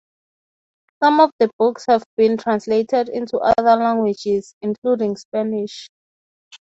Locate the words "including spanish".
4.63-5.89